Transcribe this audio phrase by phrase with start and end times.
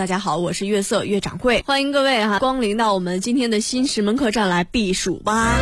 [0.00, 5.54] 大家好，我是月色月掌柜，欢迎各位哈光临到我们今天的新石门客栈来避暑吧。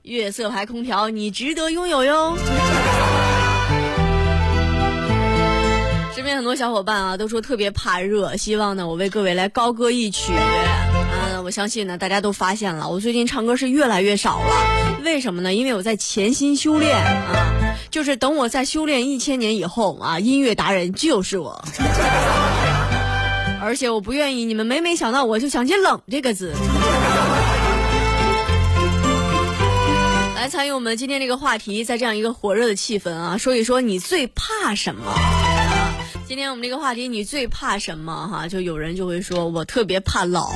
[0.00, 2.38] 月色牌空调，你值得拥有哟。
[6.14, 10.32] 身边很多小伙伴啊，都说特别怕热，希望呢我为各位来高歌一曲。
[10.32, 15.02] 啊，我相信呢大家都发现了，我最近唱歌是越来越少了。
[15.04, 15.52] 为什么呢？
[15.52, 17.52] 因为我在潜心修炼啊，
[17.96, 21.64] 就是等我在修炼一千年以后啊，音乐达人就是我。
[23.58, 26.52] 而且我不愿意你们每每想到我就想起冷这个字。
[30.34, 35.14] 来参与我们今天这个话题，在这样一个火热的气氛啊，说一说你最怕什么。
[36.28, 38.28] 今天我们这个话题，你最怕什么？
[38.30, 40.50] 哈，就有人就会说，我特别怕老，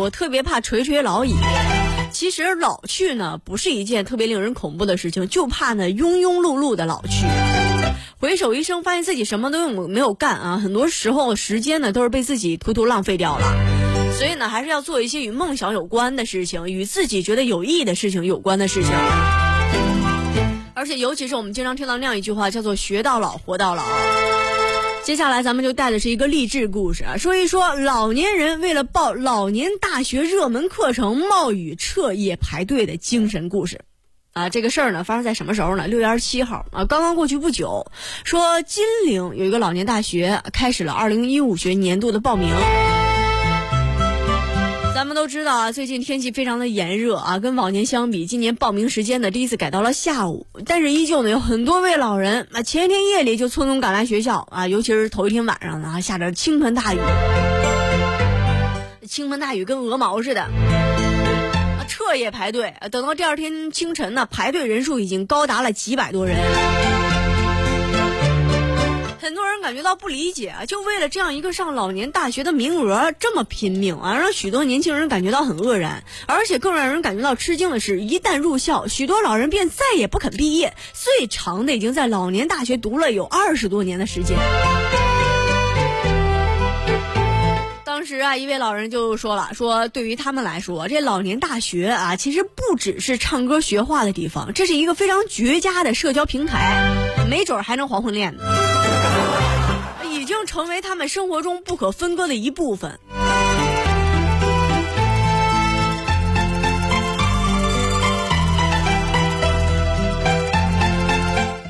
[0.00, 1.32] 我特别怕垂垂老矣。
[2.12, 7.26] 其实老去呢，不是一件特别令人恐怖的事情，就怕呢庸庸碌碌的老去。
[8.18, 13.46] 回首一生，发现自己什么都没有干啊，很多时候时间呢都是被自己偷偷浪费掉了。
[14.18, 18.90] 所以呢，还是要做一些与梦想有关的事情，与自己觉得有意义的事情有关的事情。
[20.74, 23.82] 而且，尤其是我们经常听到那样一句话，叫做“学到老，活到老”。
[25.06, 33.82] 接下来咱们就带的是一个励志故事啊，说一说老年人为了报老年大学热门课程冒雨彻夜排队的精神故事，
[34.32, 35.86] 啊，这个事儿呢发生在什么时候呢？
[35.86, 37.86] 六月二十七号啊，刚刚过去不久，
[38.24, 42.48] 说金陵有一个老年大学开始了二零一五学年度的报名。
[44.96, 56.98] 咱们都知道啊，最近天气非常的炎热啊，跟往年相比，今年报名时间呢第一次改到了下午，但是依旧呢有很多位老人啊前一天夜里就匆匆赶来学校啊，尤其是头一天晚上呢下着倾盆大雨，
[59.06, 66.38] 倾盆大雨跟鹅毛似的，啊彻夜排队，等到第二天清晨呢，排队人数已经高达了几百多人。
[69.26, 76.04] 很多人感觉到不理解啊，就为了这样一个上老年大学的名额这么拼命啊，让许多年轻人感觉到很愕然。
[76.28, 84.38] 而且更让人感觉到吃惊的是，一旦入校，许多老人便再也不肯毕业，最长的已经在老年大学读了有二十多年的时间。
[87.84, 96.94] 当时啊，一位老人就说了：“说对于他们来说，这老年大学啊，其实不只是唱歌学画的地方，这是一个非常绝佳的社交平台，
[97.28, 98.44] 没准还能黄昏恋呢。”
[100.46, 102.98] 成为他们生活中不可分割的一部分。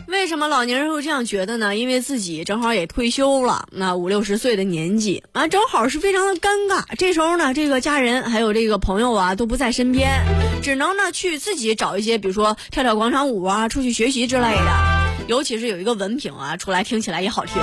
[0.08, 1.76] 为什么老年人会这样觉得呢？
[1.76, 6.82] 因为自己正好也退休了，那五六十岁的年纪啊，正好是非常的尴尬。
[6.98, 10.24] 这时候呢，这个家人还有这个朋友啊都不在身边，
[10.62, 15.26] 只能呢去自己找一些，比如说跳跳广场舞啊，出去学习之类的。
[15.28, 17.54] 尤其是有一个文凭啊，出来听起来也好听。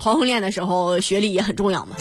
[0.00, 1.96] 黄昏恋的时候，学历也很重要嘛。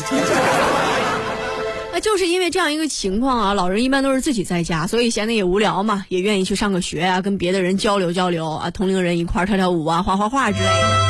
[1.91, 11.03] 那就是因为这样一个情况啊，老人一般都是自己在家，所以闲的也无聊嘛，也愿意去上个学啊，跟别的人交流交流啊，同龄人一块跳跳舞啊，画画画之类的。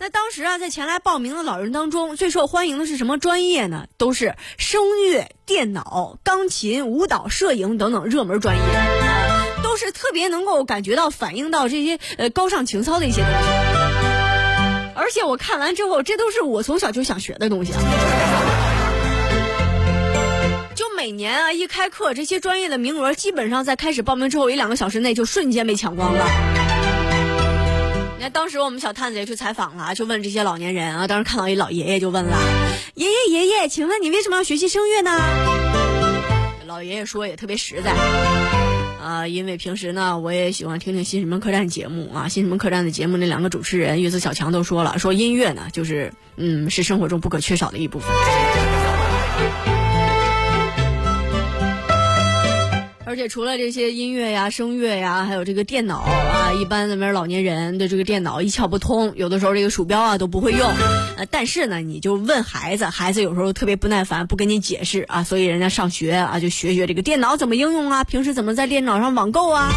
[0.00, 3.86] 那当时啊，在前来报名的老人当中，最受欢迎的是什么专业呢？
[3.98, 8.62] 都是声乐、电脑、钢琴、舞蹈、摄影等等热门专业，
[9.62, 13.79] 都是特别能够感觉到反映到这些呃高尚情操的一些东西。
[15.00, 17.80] 而且我看完之后，这都是我从小就想学的东西啊！
[20.74, 26.26] 就每年啊，一开课，这些专业的名额基本上在开始报名之后一两个小时内就瞬间被抢光了。
[28.18, 32.36] 你看，当时我们小探子也去采访了，就问这些老年人啊，当时看到一老爷爷就问了
[32.94, 35.18] ：“爷爷爷爷，请问你为什么要学习声乐呢？”
[36.68, 38.59] 老爷爷说也特别实在。
[39.00, 42.28] 啊，因为平时呢，我也喜欢听听新什么客栈节目啊。
[42.28, 48.08] 新什么客栈的节目那两个主持人月子小强都说了，说音乐呢，就是嗯，是生活中不可缺少的一部分。
[53.10, 60.60] 而且除了这些音乐呀、声乐呀，还有这个电脑啊，一般那边老年人对这个电脑一窍不通，有的时候这个鼠标啊都不会用。
[61.16, 69.72] 呃，但是呢，你就问孩子，孩子有时候特别不耐烦，不跟你解释啊，所以人家上学啊就学学这个电脑怎么应用啊，平时怎么在电脑上网购啊。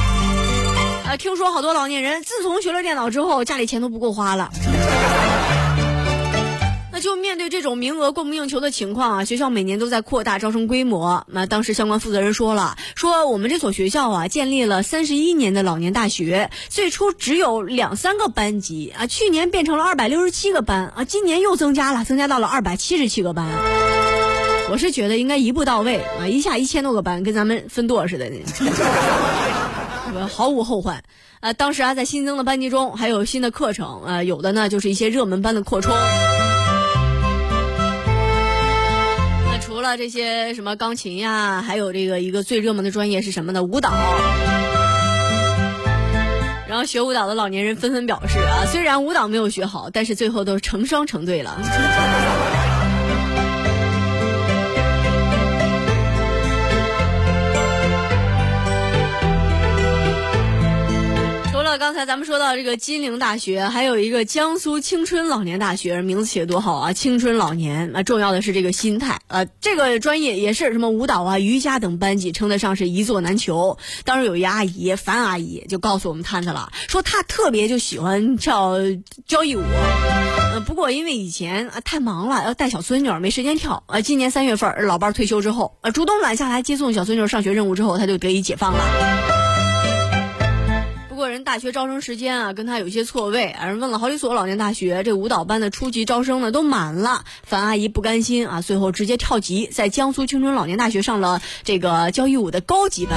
[1.08, 4.52] 啊，听说好多老年人自从学了电脑之后，家里钱都不够花了。
[7.84, 11.22] 名额供不应求的情况啊，学校每年都在扩大招生规模。
[11.28, 23.46] 那当时相关负责人说了，说我们这所学校啊，建立了三十一年的老年大学，最初只有两三个班级啊，去年变成了二百六十七个班啊，今年又增加了，增加到了二百七十七个班。
[24.72, 28.32] 我是觉得应该一步到位啊，一下一千多个班，跟咱们分舵似的，
[30.26, 31.04] 毫无后患。
[31.42, 35.94] 啊，当时啊，在新增的班级中还有新的课程啊，有的呢就是一些热门班的扩充。
[39.84, 43.62] 了这些什么钢琴呀，还有这个一个最热门的专业是什么呢？
[43.62, 43.92] 舞蹈。
[46.68, 51.56] 然后学舞蹈的老年人纷纷表示啊，虽然舞蹈没有学好，但是最后都成双成对了。
[61.78, 66.94] 刚才咱们说到这个金陵大学，还有一个江苏青春老年大学，名字起的多好啊！
[66.94, 69.46] 青春老年啊，重要的是这个心态啊。
[69.60, 73.78] 这个专业也是什么舞蹈啊、瑜伽等班级，称得上是一座难求。
[74.06, 78.76] 当时有一阿姨，樊阿姨就告诉我们探探了，说她特别就喜欢跳
[79.28, 79.62] 交谊舞，
[80.54, 84.02] 呃，不过因为以前啊太忙了，要带小孙女，没时间跳啊。
[84.02, 89.33] 今年三月份，老伴退休之后，啊，主动揽下来接送小孙女上学任务之后，她就得以解放了。
[91.14, 97.24] 不过人大学招生时间啊，跟他有些错位，人问了好几所老年大学，这舞蹈班的初级招生呢都满了。
[97.44, 103.16] 樊阿姨不甘心啊，最后直接跳级，在江苏青春老年大学上了这个交谊舞的高级班。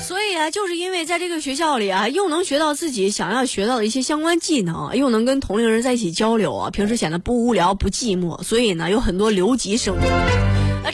[0.00, 9.96] 所以啊，就是因为在这个学校里啊，又能学到自己想要学到的一些相关技能，又能跟同龄人在一起交流啊，平时显得不无聊不寂寞，所以呢，有很多留级生。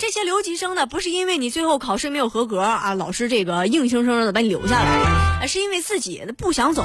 [0.01, 6.83] 这些留级生呢，不是因为你最后考试没有合格啊，老师这个硬生生的把你留下来，是因为自己不想走。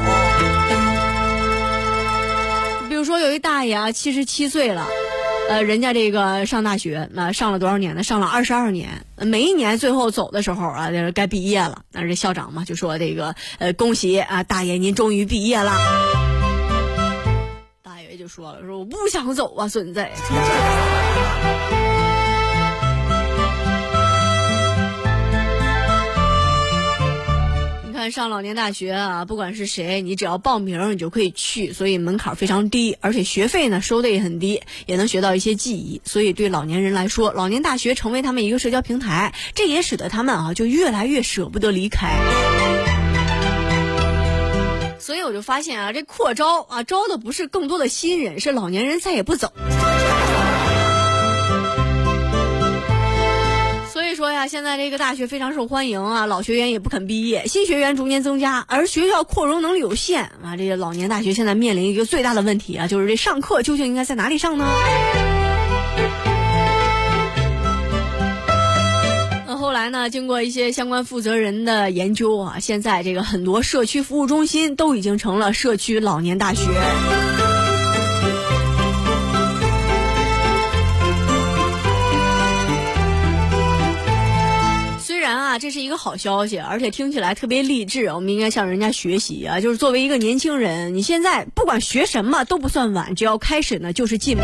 [2.89, 4.85] 比如说有一大爷啊，七十七岁了，
[5.47, 8.03] 呃，人家这个上大学，那上了多少年呢？
[8.03, 15.71] 上了二十二年，每一年最后走的时候啊，就是该毕业了，那这校长嘛就说这个，呃，恭喜啊，大爷您终于毕业了。
[17.81, 20.05] 大爷就说了，说我不想走啊，孙子。
[28.15, 35.99] 上老年大学啊，不管是谁，你只要报名，你就可以去，所以门槛非常低，而且学费呢收的也很低，也能学到一些技艺。
[36.05, 42.13] 所以对老年人来说，老年大学成为他们一个社交平台，这也使得他们啊就越来越舍不得离开。
[44.97, 49.51] 所以我就发现啊，这扩招啊招的不是更多的新人，是老年人再也不走。
[54.47, 60.55] 现在这个大学非常受欢迎啊，老学员也不肯毕业，新学员逐年增加，而学校扩容能力有限啊。
[60.57, 64.65] 这些老年大学现在面临一个最大的问题啊，就是这上课究竟应该在哪里上呢？
[69.47, 76.63] 那后来呢，经过一些相关负责人的研究啊，现在这个很多社区服务中心都已经成了社区老年大学。
[85.57, 88.05] 这是一个好消息，而且听起来特别励志。
[88.07, 89.59] 我们应该向人家学习啊！
[89.59, 94.43] 就是作为一个年轻人，你现在不管学什么都不算晚，只要开始呢就是进步。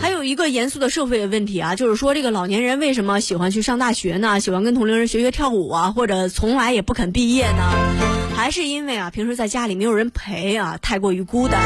[0.00, 4.38] 还有一个严肃的社会问题啊，就是说这个老年人为什么喜欢去上大学呢？
[4.40, 7.72] 喜欢跟同龄人学学跳舞啊，或者从来也不肯毕业呢？
[8.36, 11.60] 还是因为啊，平时在家里没有人陪啊，太过于孤单。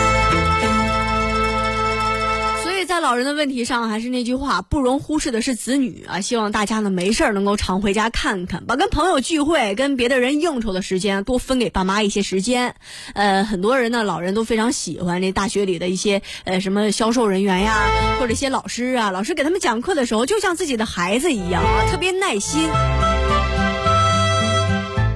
[2.90, 6.20] 在老人的问题上，还是那句话，不容忽视的是子女啊！
[6.20, 12.75] 希望大家呢没事儿能够常回家看看，把跟朋友聚会、跟别的人应酬的时间多分给爸妈一些时间。
[13.14, 22.68] 呃，很多人呢，老人都非常喜欢这大学里的一些呃什么销售人员呀，或者一些老师啊，老师给他们讲课的时候，就像自己的孩子一样啊，特别耐心。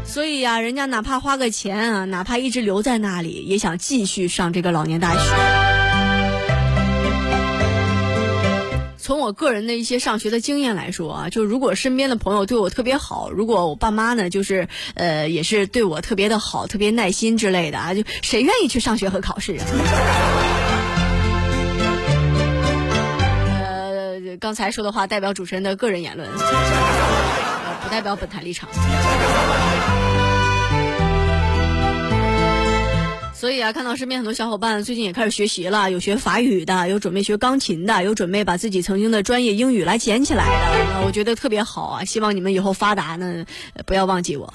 [0.06, 5.63] 所以呀，人家哪怕花个钱啊，哪怕一直留在那里，也想继续上这个老年大学。
[9.04, 19.66] 从我个人的一些上学的经验来说啊，就如果身边的朋友对我特别好，如果我爸妈呢，就是呃，也是对我特别的好，特别耐心之类的啊，就谁愿意去上学和考试啊？
[23.60, 26.26] 呃，刚才说的话代表主持人的个人言论，
[27.82, 28.70] 不代表本台立场。
[33.44, 42.04] 所以啊，看到身边很多小伙伴最近也开始学习了，有学法语的，有准备学钢琴的，有准备把自己曾经的专业英语来捡起来的，我觉得特别好啊！
[42.06, 43.44] 希望你们以后发达呢，
[43.84, 44.50] 不要忘记我。